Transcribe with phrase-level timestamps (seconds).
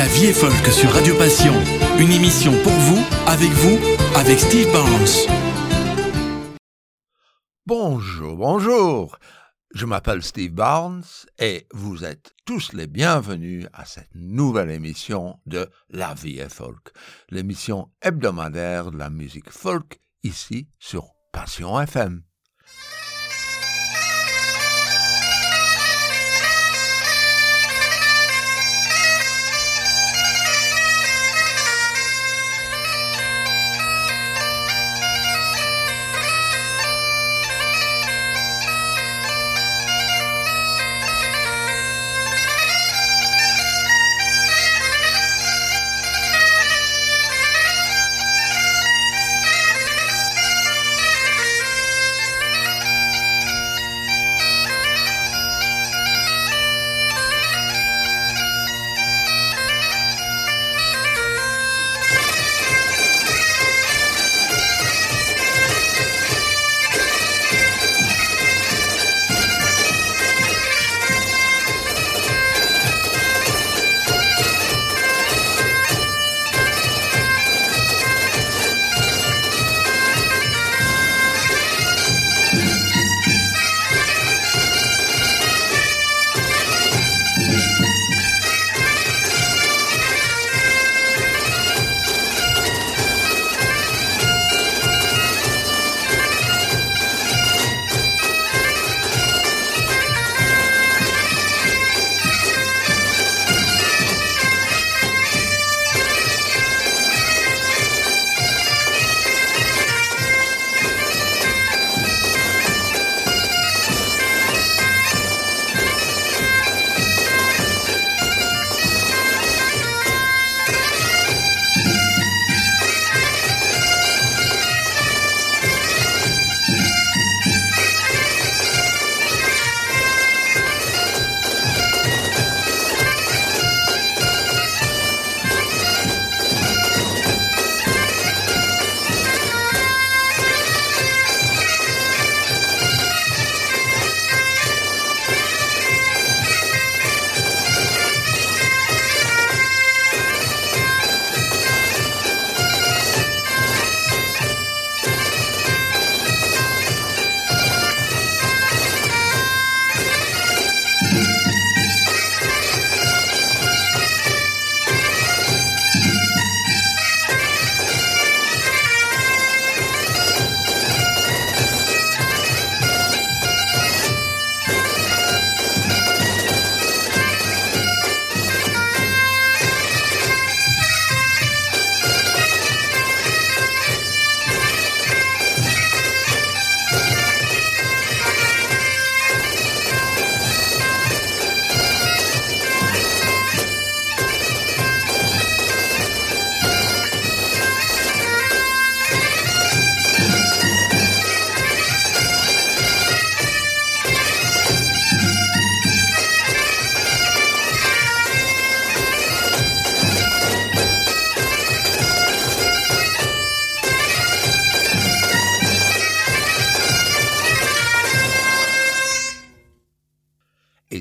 [0.00, 1.52] La vie est folk sur Radio Passion.
[1.98, 3.78] Une émission pour vous, avec vous,
[4.16, 5.28] avec Steve Barnes.
[7.66, 9.18] Bonjour, bonjour.
[9.74, 11.04] Je m'appelle Steve Barnes
[11.38, 16.92] et vous êtes tous les bienvenus à cette nouvelle émission de La vie est folk,
[17.28, 22.22] l'émission hebdomadaire de la musique folk ici sur Passion FM.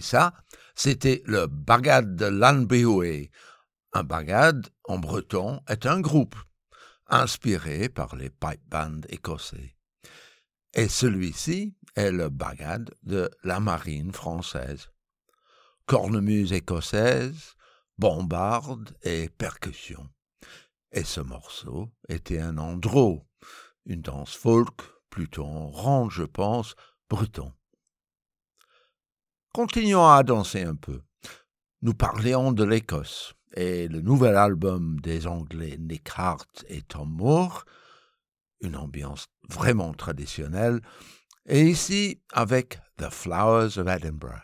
[0.10, 0.34] Ça,
[0.76, 3.30] c'était le bagad de Lanbehoué.
[3.94, 6.36] Un bagad, en breton, est un groupe,
[7.08, 9.76] inspiré par les pipe bands écossais.
[10.74, 14.90] Et celui-ci est le bagad de la marine française.
[15.86, 17.56] Cornemuse écossaise,
[18.00, 20.10] bombarde et percussion.
[20.92, 23.28] Et ce morceau était un andro,
[23.86, 24.82] une danse folk,
[25.12, 26.76] plutôt ronde, je pense,
[27.10, 27.54] breton.
[29.54, 31.02] Continuons à danser un peu.
[31.82, 37.66] Nous parlions de l'Écosse et le nouvel album des Anglais Nick Hart et Tom Moore,
[38.62, 40.82] une ambiance vraiment traditionnelle,
[41.48, 44.44] et ici avec The Flowers of Edinburgh.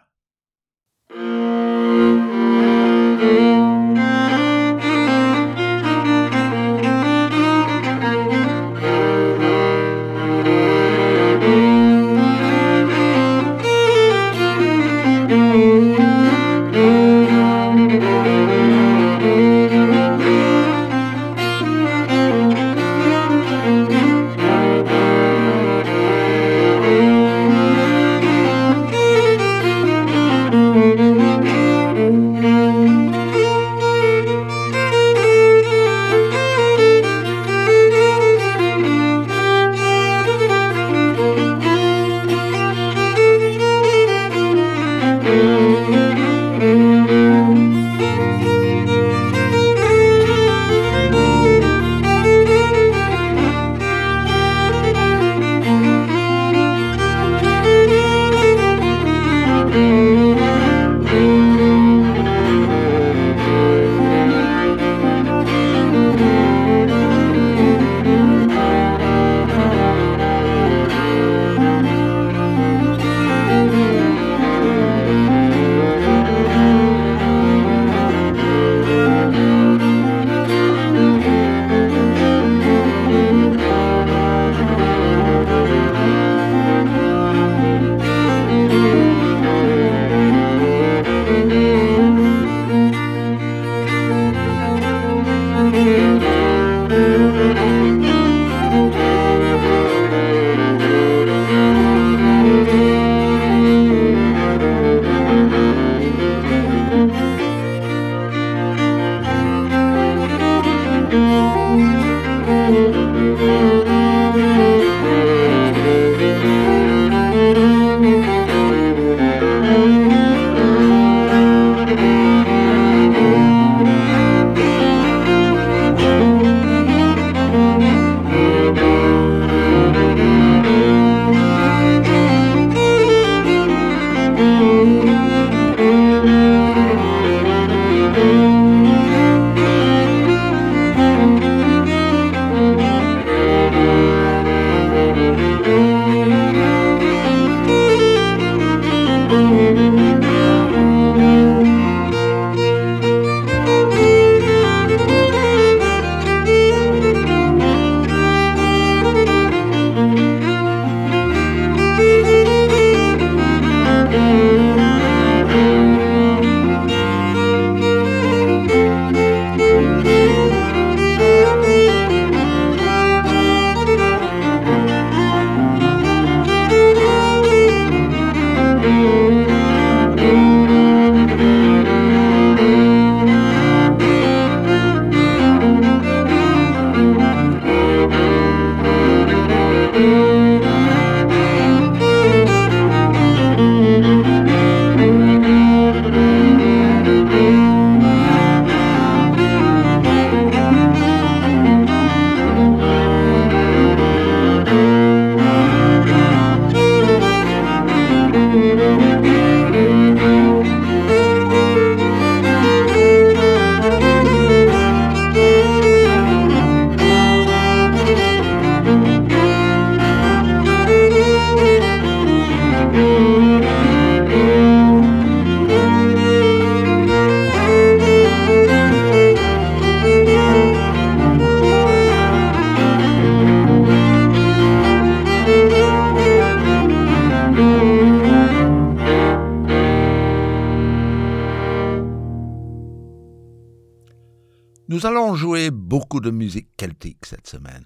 [246.20, 247.86] De musique celtique cette semaine.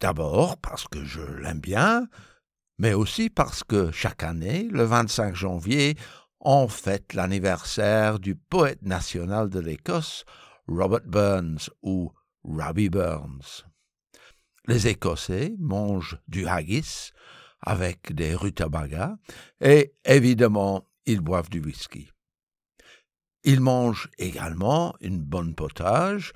[0.00, 2.08] D'abord parce que je l'aime bien,
[2.78, 5.96] mais aussi parce que chaque année, le 25 janvier,
[6.40, 10.24] on fête l'anniversaire du poète national de l'Écosse,
[10.66, 12.12] Robert Burns ou
[12.44, 13.64] Robbie Burns.
[14.66, 17.10] Les Écossais mangent du haggis
[17.60, 19.16] avec des rutabagas
[19.60, 22.10] et évidemment ils boivent du whisky.
[23.42, 26.32] Il mange également une bonne potage,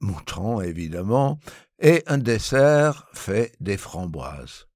[0.00, 1.38] mouton évidemment,
[1.78, 4.66] et un dessert fait des framboises.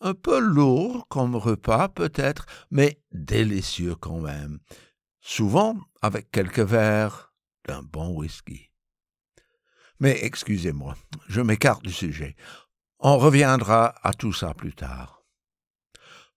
[0.00, 4.60] Un peu lourd comme repas peut-être, mais délicieux quand même,
[5.20, 7.34] souvent avec quelques verres
[7.66, 8.70] d'un bon whisky.
[9.98, 10.96] Mais excusez-moi,
[11.28, 12.34] je m'écarte du sujet.
[12.98, 15.22] On reviendra à tout ça plus tard.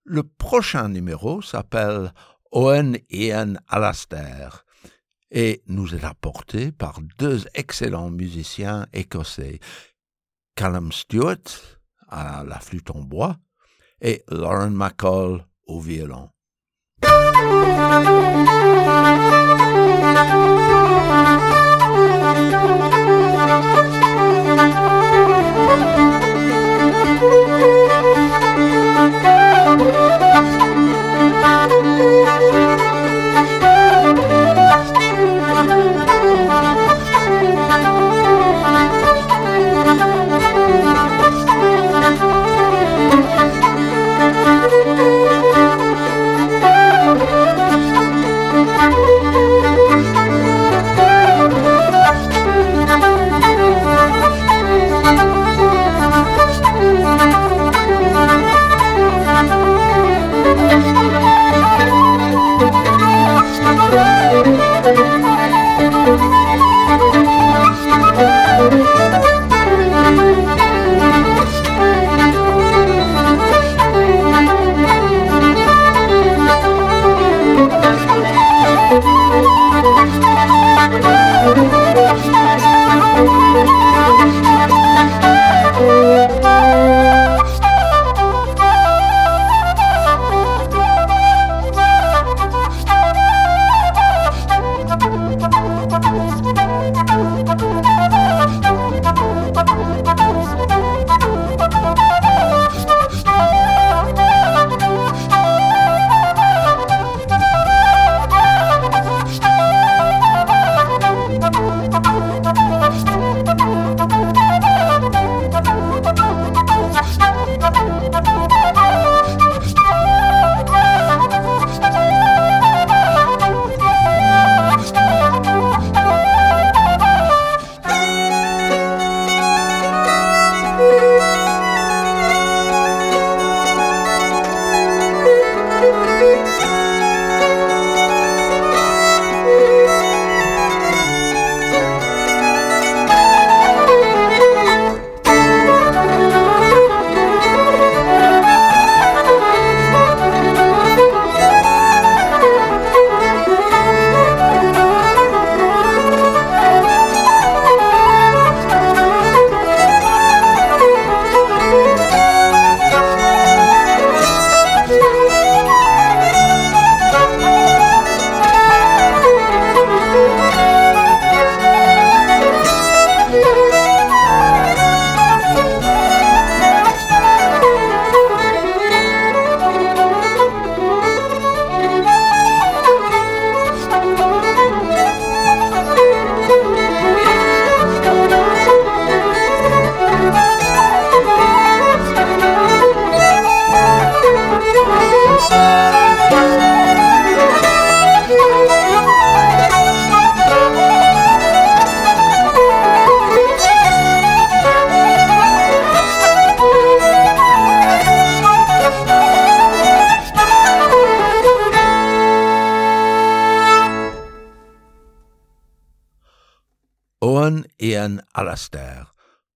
[0.03, 2.13] Le prochain numéro s'appelle
[2.51, 4.62] Owen Ian Alastair
[5.33, 9.59] et nous est apporté par deux excellents musiciens écossais,
[10.55, 11.37] Callum Stewart
[12.07, 13.37] à la flûte en bois
[13.99, 16.29] et Lauren McCall au violon.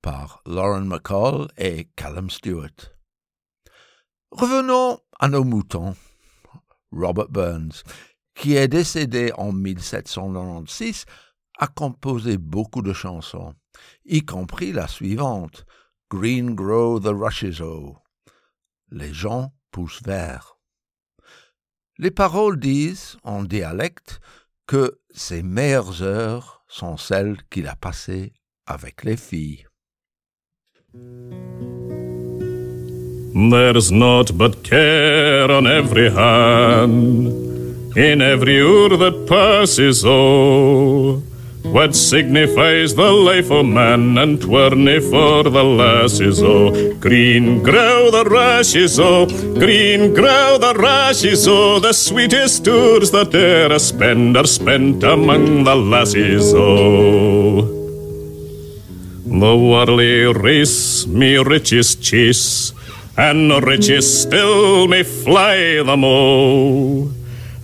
[0.01, 2.95] Par Lauren McCall et Callum Stewart.
[4.31, 5.95] Revenons à nos moutons.
[6.91, 7.83] Robert Burns,
[8.33, 11.05] qui est décédé en 1796,
[11.59, 13.53] a composé beaucoup de chansons,
[14.05, 15.65] y compris la suivante,
[16.09, 17.97] Green Grow the Rushes O.
[18.89, 20.57] Les gens poussent vert.
[21.99, 24.21] Les paroles disent, en dialecte,
[24.65, 28.33] que ses meilleures heures sont celles qu'il a passées
[28.67, 29.65] avec les filles.
[33.49, 37.27] There's naught but care on every hand,
[37.95, 41.21] in every hour that passes, oh.
[41.63, 46.95] What signifies the life of man and twerny for the lasses, oh.
[46.95, 49.27] Green grow the rashes, oh.
[49.53, 51.79] Green grow the rashes, oh.
[51.79, 57.76] The sweetest tours that e'er a spend are spent among the lasses, oh.
[59.29, 62.73] The worldly race me riches chase,
[63.17, 67.11] and the riches still may fly them all.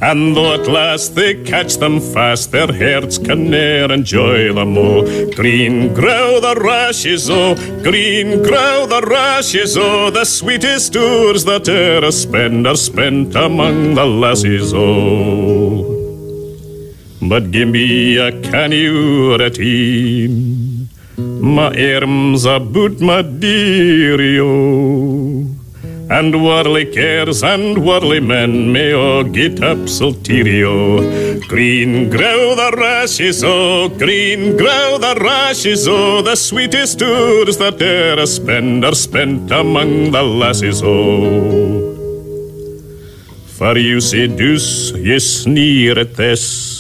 [0.02, 5.32] And though at last they catch them fast, their hearts can ne'er enjoy them oh.
[5.32, 12.04] Green grow the rashes, oh, green grow the rashes, oh, the sweetest tours that e'er
[12.04, 15.90] a spend are spent among the lassies, oh.
[17.22, 19.50] But give me a canny or a
[21.44, 25.46] my arms about my dearie, oh.
[26.10, 31.46] And worldly cares and worldly men may all get up sulterio.
[31.50, 38.18] Green grow the rashes, oh, green grow the rashes, oh, the sweetest tours that e'er
[38.20, 41.90] a spend are spent among the lasses, oh.
[43.58, 46.73] For you seduce, ye sneer at this,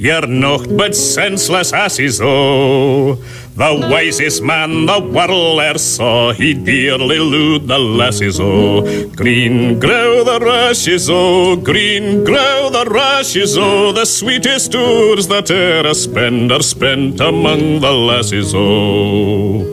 [0.00, 3.16] you're naught but senseless asses, oh.
[3.56, 8.80] The wisest man the world e'er saw, he dearly lewd the lasses, oh.
[9.14, 13.92] Green grow the rushes, oh, green grow the rushes, oh.
[13.92, 19.66] The sweetest tours that e'er a spend are spent among the lasses, oh.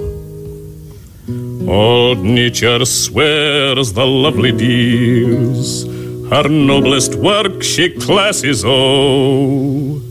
[1.70, 5.86] Old nature swears the lovely dears,
[6.30, 10.02] her noblest work she classes, oh.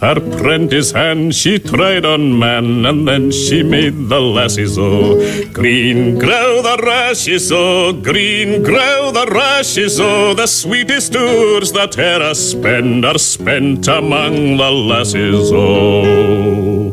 [0.00, 5.16] Her prentice hand she tried on man, and then she made the lassies oh.
[5.54, 10.34] Green grow the rashes oh, green grow the rashes oh.
[10.34, 16.92] The sweetest tours that e'er spend are spent among the lassies oh.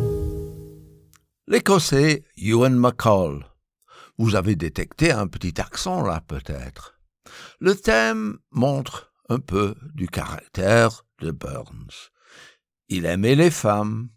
[1.46, 3.44] L'Écossais Ewan McCall.
[4.18, 6.98] Vous avez détecté un petit accent là peut-être.
[7.60, 12.13] Le thème montre un peu du caractère de Burns.
[12.96, 14.10] Il aimait les femmes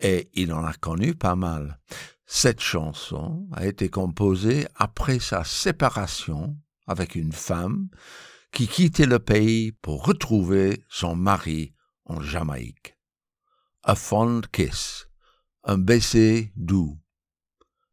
[0.00, 1.78] et il en a connu pas mal.
[2.26, 6.58] Cette chanson a été composée après sa séparation
[6.88, 7.88] avec une femme
[8.50, 12.98] qui quittait le pays pour retrouver son mari en Jamaïque.
[13.84, 15.06] A fond kiss,
[15.62, 16.98] un baiser doux.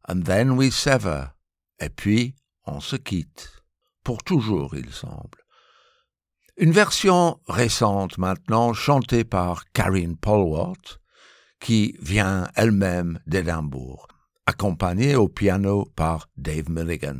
[0.09, 1.35] And then we sever,
[1.79, 3.61] et puis on se quitte.
[4.03, 5.44] Pour toujours, il semble.
[6.57, 11.01] Une version récente maintenant, chantée par Karine Polwart,
[11.59, 14.07] qui vient elle-même d'Édimbourg,
[14.45, 17.19] accompagnée au piano par Dave Milligan.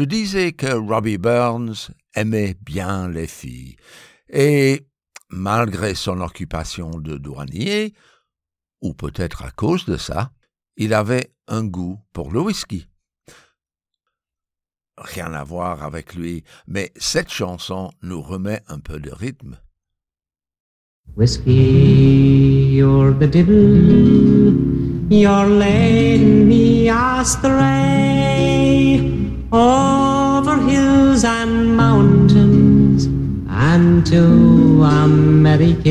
[0.00, 3.76] Je disais que Robbie Burns aimait bien les filles,
[4.30, 4.86] et
[5.28, 7.92] malgré son occupation de douanier,
[8.80, 10.32] ou peut-être à cause de ça,
[10.78, 12.88] il avait un goût pour le whisky.
[14.96, 19.58] Rien à voir avec lui, mais cette chanson nous remet un peu de rythme.
[21.14, 24.54] Whiskey, you're the devil.
[25.10, 25.60] You're
[27.20, 28.19] astray
[29.52, 33.06] over hills and mountains
[33.48, 35.90] and to America.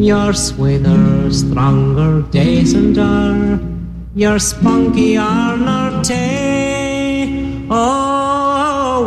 [0.00, 3.60] You're sweeter, stronger, decenter.
[4.14, 7.66] You're spunkier nor tay.
[7.68, 7.99] Oh,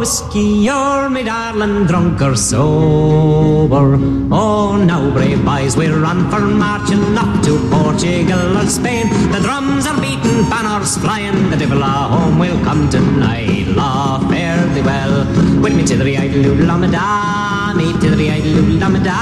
[0.03, 3.95] whiskey, you're me darling, drunk or sober.
[4.33, 9.07] Oh, now, brave boys, we're on for marching up to Portugal or Spain.
[9.31, 13.67] The drums are beating, banners flying, the devil a home will come tonight.
[13.79, 15.23] Law, fare thee well.
[15.63, 19.19] With me to the idle lamada, me to the idle lamada.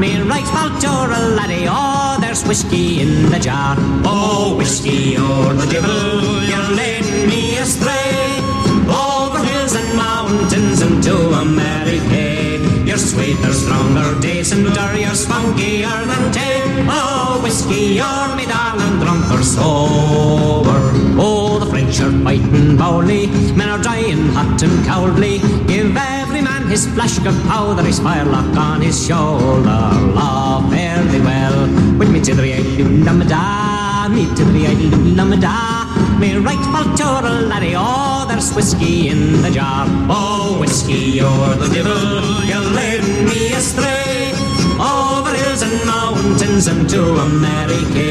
[0.00, 3.76] Me right Baltura laddie, oh, there's whiskey in the jar.
[4.04, 8.37] Oh, whiskey, you're the devil, you're leading me astray.
[10.28, 12.60] Mountains and to America.
[12.84, 16.86] You're sweeter, stronger, decenter, you're spunkier than ten.
[16.86, 20.80] Oh, whiskey, you're me darling, drunk or sober.
[21.18, 25.38] Oh, the French are fighting bowly, men are dying hot and cowardly.
[25.66, 29.80] Give every man his flask of powder, his firelock on his shoulder.
[30.12, 31.58] Law, fare well,
[31.98, 35.77] with me to the idle lamada, me to the idle lamada.
[36.20, 39.86] Me right for Baltura laddie, oh, there's whiskey in the jar.
[40.08, 44.32] Oh, whiskey, you're the devil, you're leading me astray.
[44.78, 48.08] Over hills and mountains and to America.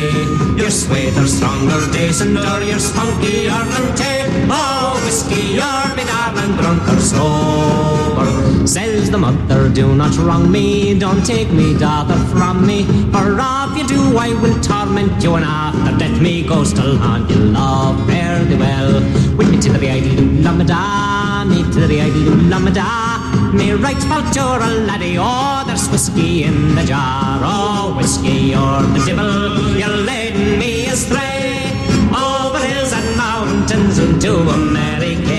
[0.57, 4.31] you're sweeter, stronger, decenter, you're spunkier than tape.
[4.49, 8.36] Oh, whiskey, you're me darling, drunk or sober.
[8.67, 12.83] Says the mother, do not wrong me, don't take me daughter from me.
[13.13, 17.29] For if you do, I will torment you, and after death me goes to haunt
[17.29, 17.37] you.
[17.37, 18.95] Love, thee well.
[19.37, 23.53] With me to the idle lamada, me to the idle lamada.
[23.53, 27.39] Me right about you're a laddie, oh, there's whiskey in the jar.
[27.41, 31.71] Oh, whiskey, you're the devil, you're leading me astray.
[32.11, 35.36] Over hills and mountains into America.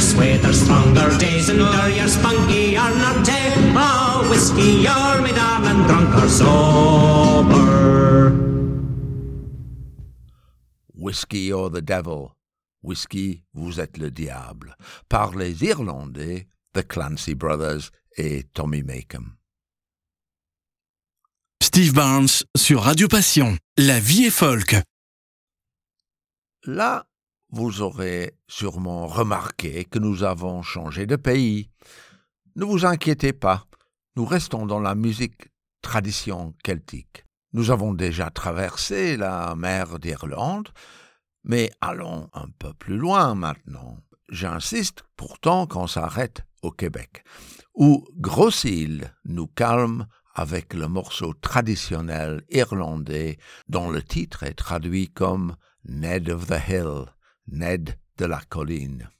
[0.00, 1.10] Sweeter, stronger,
[3.76, 7.64] Oh, whiskey, you're me darling, drunk or sober.
[10.94, 12.34] Whiskey or the Devil.
[12.82, 14.76] Whisky, vous êtes le diable.
[15.08, 19.36] Par les Irlandais, The Clancy Brothers et Tommy Makem.
[21.62, 23.56] Steve Barnes sur Radio Passion.
[23.76, 24.76] La vie est folk.
[26.66, 27.06] Là,
[27.54, 31.70] vous aurez sûrement remarqué que nous avons changé de pays.
[32.56, 33.64] Ne vous inquiétez pas,
[34.16, 37.24] nous restons dans la musique tradition celtique.
[37.52, 40.70] Nous avons déjà traversé la mer d'Irlande,
[41.44, 43.98] mais allons un peu plus loin maintenant.
[44.30, 47.22] J'insiste pourtant qu'on s'arrête au Québec,
[47.72, 53.38] où Grossil nous calme avec le morceau traditionnel irlandais
[53.68, 57.14] dont le titre est traduit comme Ned of the Hill,
[57.46, 59.10] Ned de la colline.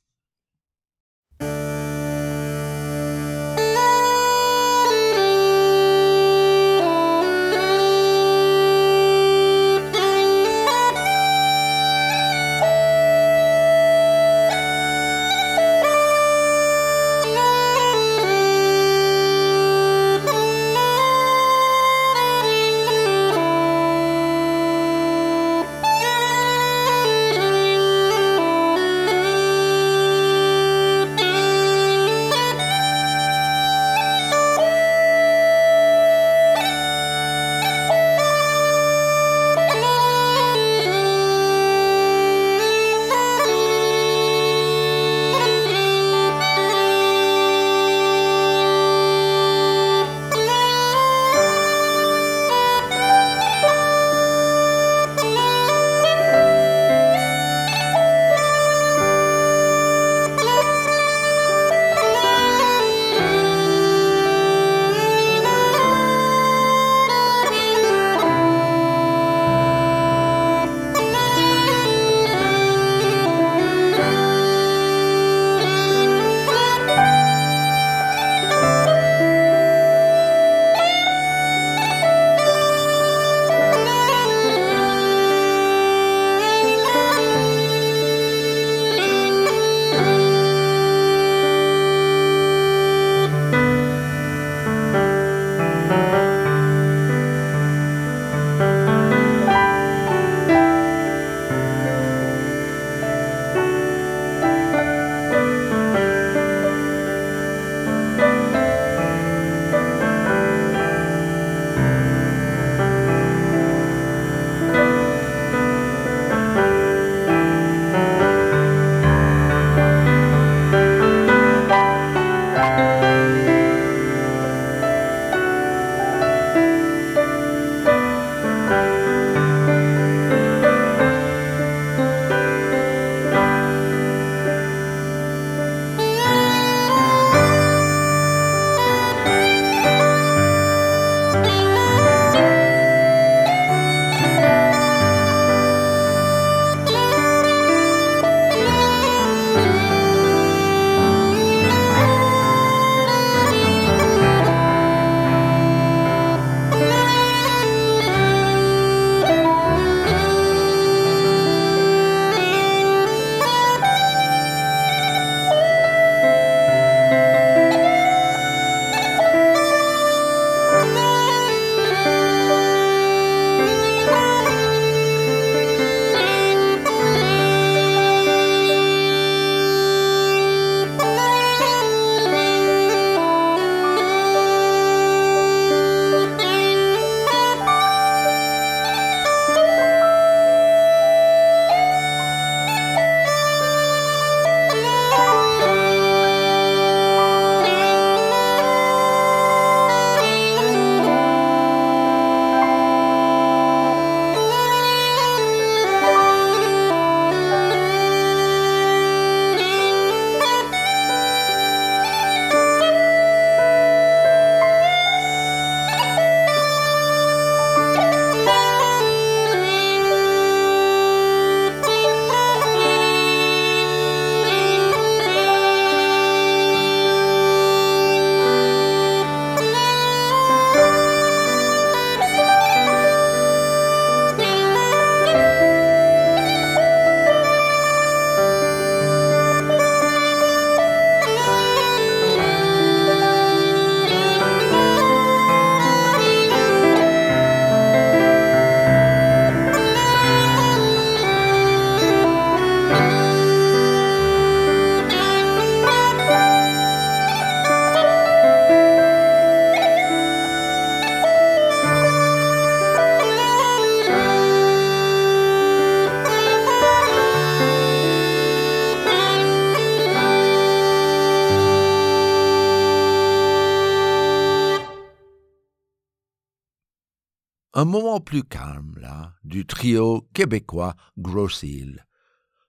[277.76, 282.06] Un moment plus calme, là, du trio québécois Grossil.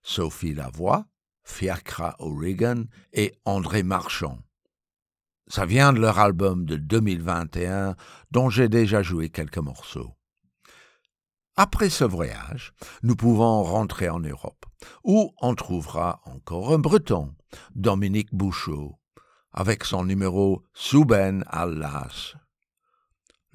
[0.02, 1.06] Sophie Lavoie,
[1.44, 4.40] Fiacra O'Regan et André Marchand.
[5.48, 7.96] Ça vient de leur album de 2021
[8.32, 10.16] dont j'ai déjà joué quelques morceaux.
[11.56, 14.66] Après ce voyage, nous pouvons rentrer en Europe,
[15.04, 17.36] où on trouvera encore un breton,
[17.76, 18.98] Dominique Bouchot,
[19.54, 22.34] avec son numéro Souben Allas.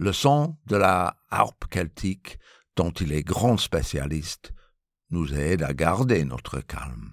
[0.03, 2.39] Le son de la harpe celtique,
[2.75, 4.55] dont il est grand spécialiste,
[5.11, 7.13] nous aide à garder notre calme.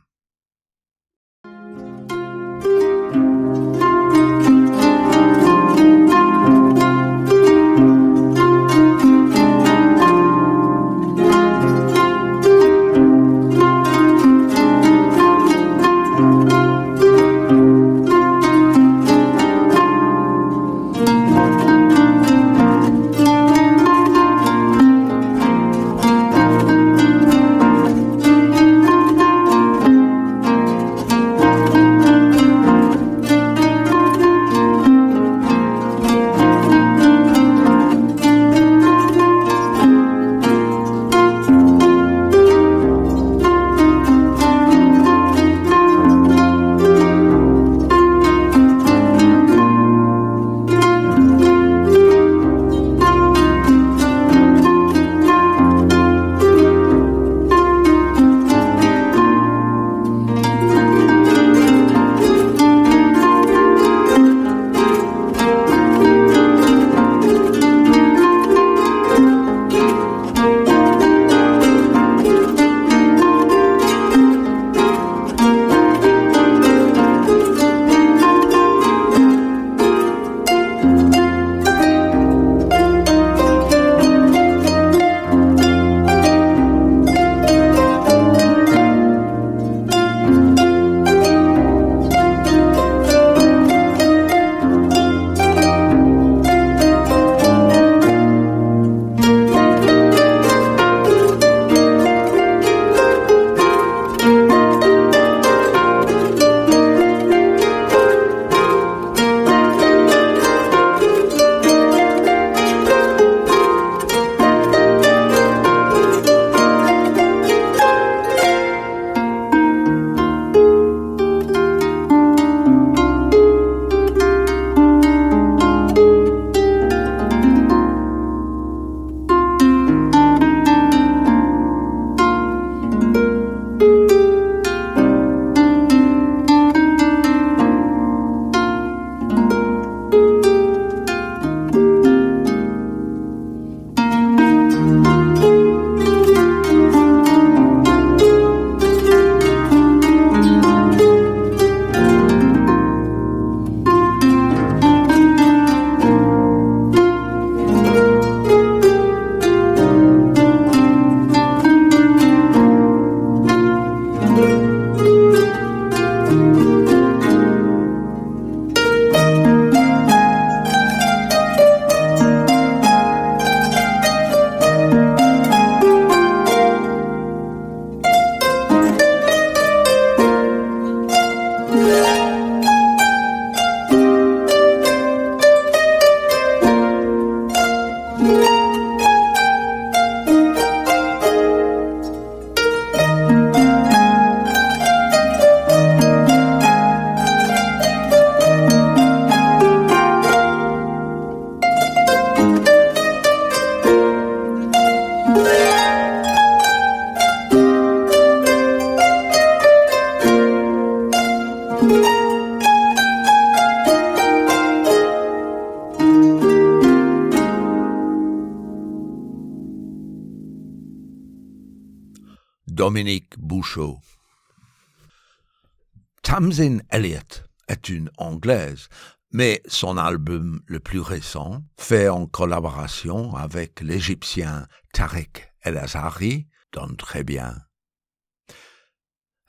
[226.58, 228.90] Tamsin Elliott est une Anglaise,
[229.32, 236.98] mais son album le plus récent, fait en collaboration avec l'Égyptien Tarek El Azhari, donne
[236.98, 237.56] très bien.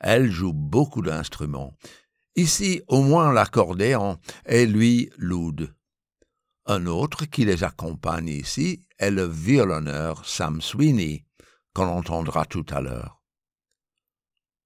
[0.01, 1.75] Elle joue beaucoup d'instruments.
[2.37, 5.75] Ici, au moins l'accordéon et lui l'oud.
[6.67, 11.25] Un autre qui les accompagne ici est le violonneur Sam Sweeney,
[11.73, 13.23] qu'on entendra tout à l'heure.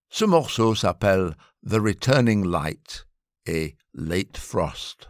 [0.09, 3.05] Ce morceau s'appelle The Returning Light
[3.48, 5.06] a Late Frost.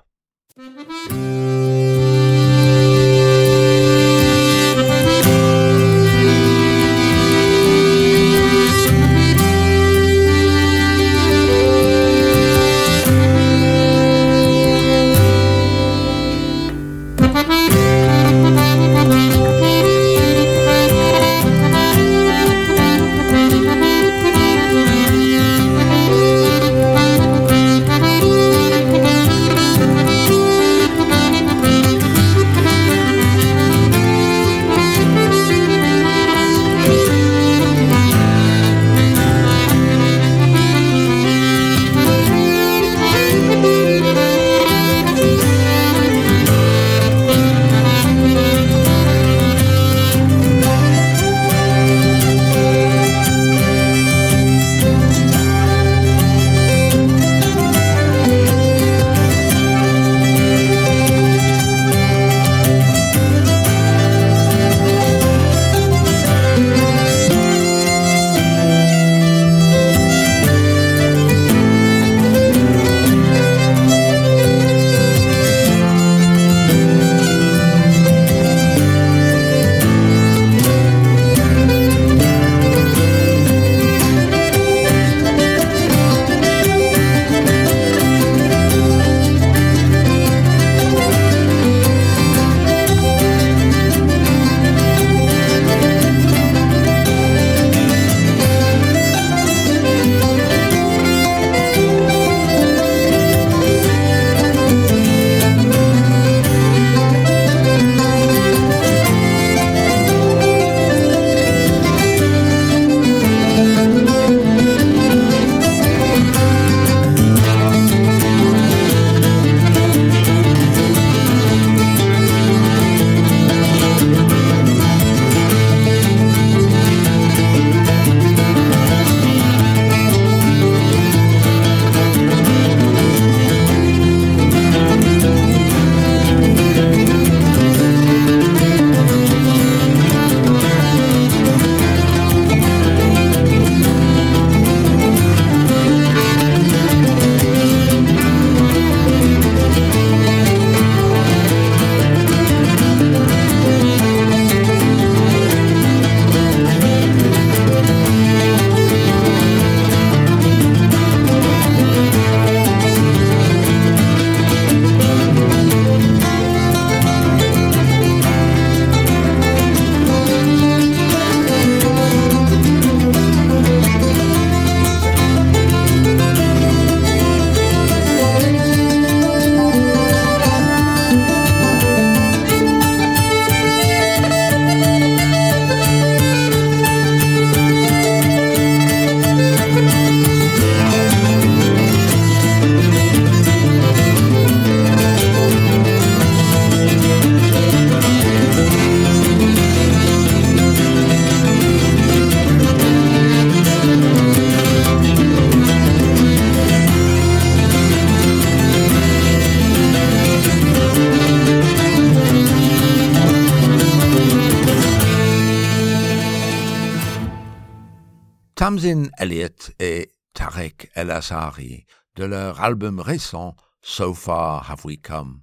[218.62, 221.84] Tamsin Elliott et Tarek El Assari
[222.14, 225.42] de leur album récent So Far Have We Come.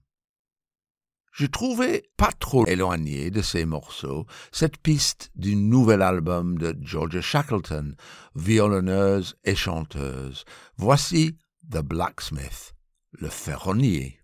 [1.33, 7.19] Je trouvais pas trop éloigné de ces morceaux cette piste du nouvel album de Georgia
[7.19, 7.93] Shackleton,
[8.35, 10.45] violonneuse et chanteuse.
[10.77, 11.37] Voici
[11.69, 12.73] The Blacksmith,
[13.11, 14.18] le ferronnier.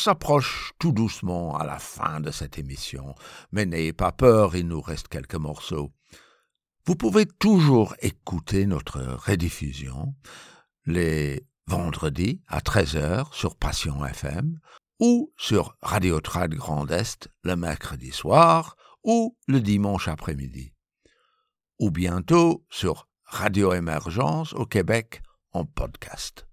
[0.00, 3.14] s'approche tout doucement à la fin de cette émission,
[3.52, 5.92] mais n'ayez pas peur, il nous reste quelques morceaux.
[6.86, 10.14] Vous pouvez toujours écouter notre rediffusion
[10.86, 14.58] les vendredis à 13h sur Passion FM
[14.98, 20.72] ou sur Radio Trad Grand Est le mercredi soir ou le dimanche après-midi.
[21.78, 25.22] Ou bientôt sur Radio Émergence au Québec
[25.52, 26.46] en podcast.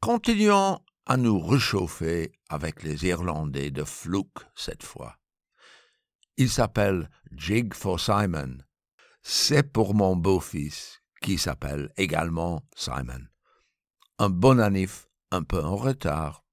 [0.00, 5.18] Continuons à nous réchauffer avec les Irlandais de Fluke cette fois.
[6.36, 8.58] Il s'appelle Jig for Simon.
[9.22, 13.26] C'est pour mon beau-fils qui s'appelle également Simon.
[14.18, 16.44] Un bon anif un peu en retard.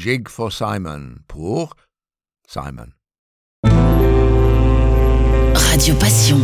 [0.00, 1.76] Jig for Simon pour
[2.46, 2.88] Simon.
[5.54, 6.38] Radio Passion.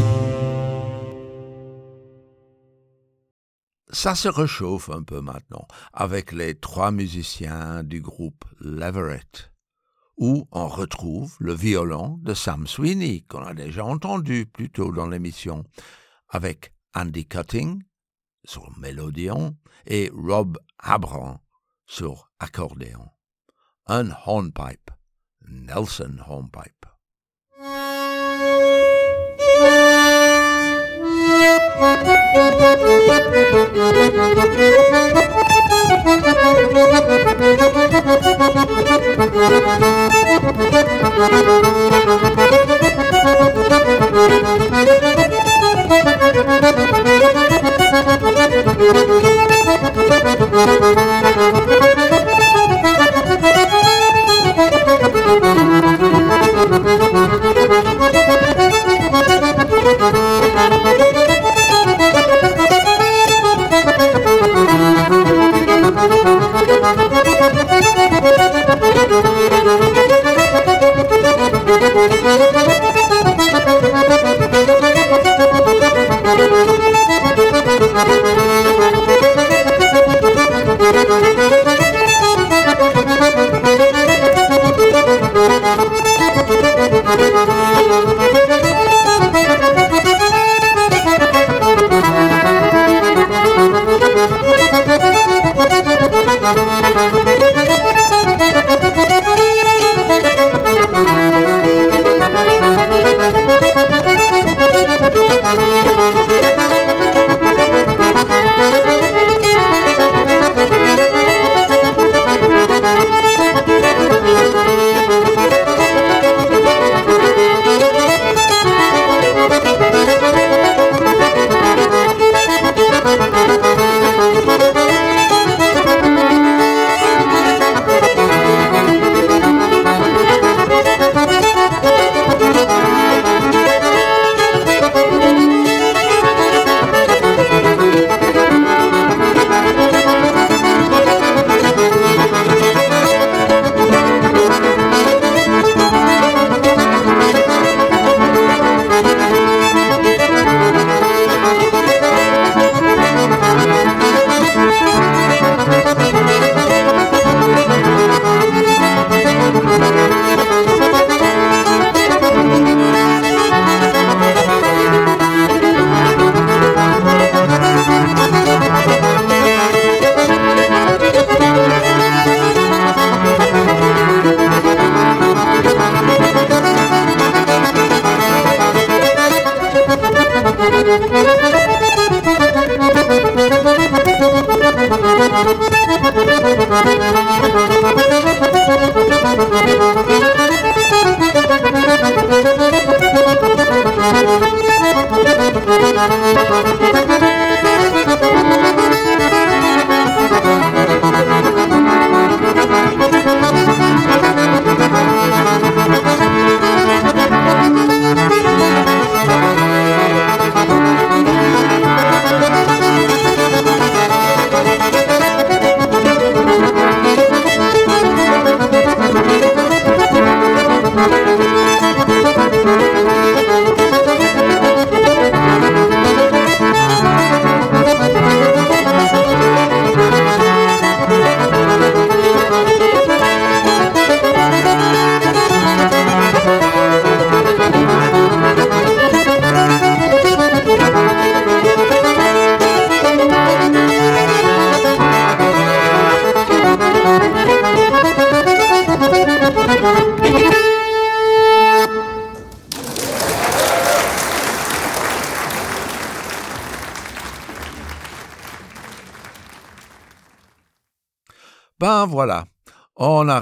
[3.90, 9.50] Ça se réchauffe un peu maintenant avec les trois musiciens du groupe Leverett,
[10.18, 15.08] où on retrouve le violon de Sam Sweeney, qu'on a déjà entendu plus tôt dans
[15.08, 15.64] l'émission,
[16.28, 17.82] avec Andy Cutting
[18.44, 21.38] sur mélodion et Rob Abram
[21.86, 23.08] sur accordéon.
[23.88, 24.90] Un hornpipe,
[25.40, 26.88] Nelson hornpipe.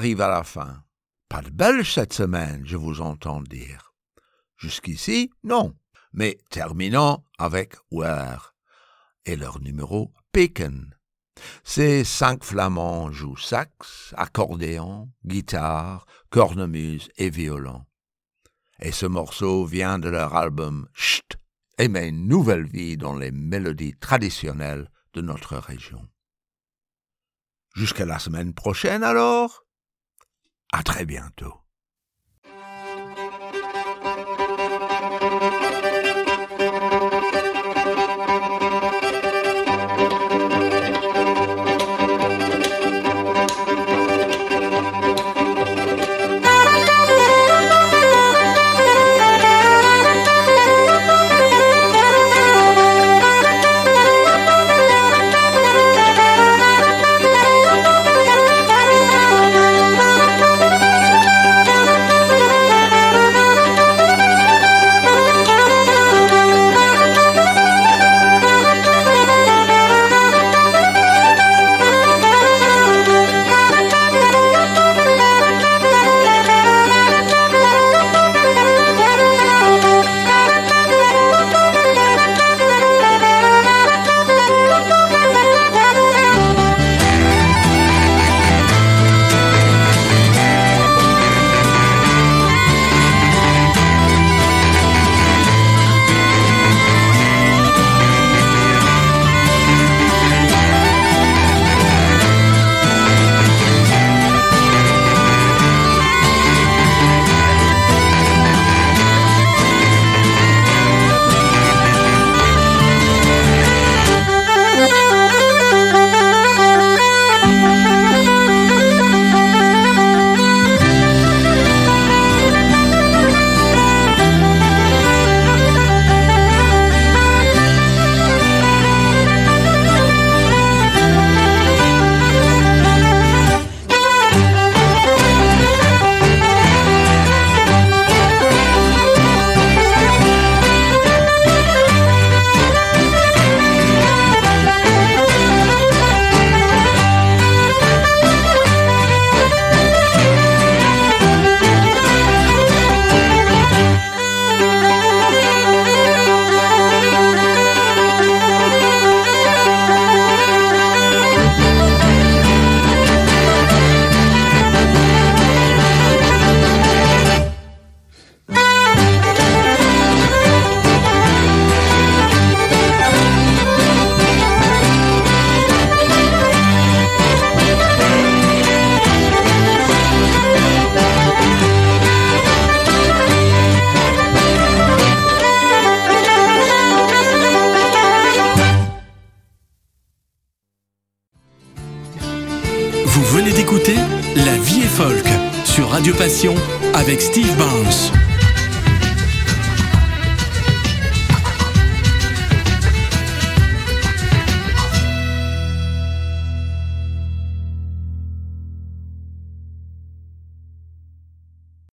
[0.05, 0.85] arrive à la fin.
[1.31, 3.95] Pas de belge cette semaine, je vous entends dire.
[4.59, 5.75] Jusqu'ici, non.
[6.13, 8.55] Mais terminons avec Where
[9.25, 10.95] et leur numéro Bacon.
[11.63, 17.87] Ces cinq flamands jouent sax, accordéon, guitare, cornemuse et violon.
[18.81, 21.39] Et ce morceau vient de leur album Chut
[21.79, 26.07] et met une nouvelle vie dans les mélodies traditionnelles de notre région.
[27.75, 29.65] Jusqu'à la semaine prochaine alors.
[30.73, 31.64] À très bientôt.